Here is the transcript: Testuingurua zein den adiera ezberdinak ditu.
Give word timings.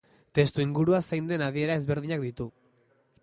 Testuingurua 0.37 1.01
zein 1.11 1.29
den 1.33 1.45
adiera 1.49 1.77
ezberdinak 1.81 2.25
ditu. 2.29 2.51